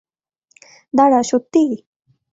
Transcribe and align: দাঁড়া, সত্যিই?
দাঁড়া, 0.93 1.19
সত্যিই? 1.23 1.73